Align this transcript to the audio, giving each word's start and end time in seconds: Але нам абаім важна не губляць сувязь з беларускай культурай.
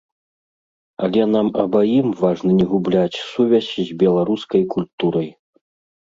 Але 1.07 1.21
нам 1.33 1.47
абаім 1.63 2.07
важна 2.21 2.53
не 2.61 2.65
губляць 2.71 3.21
сувязь 3.31 3.67
з 3.89 3.99
беларускай 4.05 4.63
культурай. 4.77 5.29